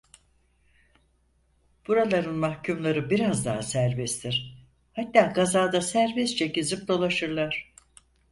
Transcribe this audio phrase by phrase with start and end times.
[1.87, 7.73] Buraların mahkûmları biraz daha serbesttir, hatta kazada serbestçe gezip dolaşırlar.